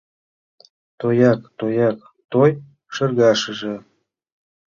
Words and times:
Тояк-тояк 0.99 1.97
той 2.31 2.51
шергашыже 2.93 3.75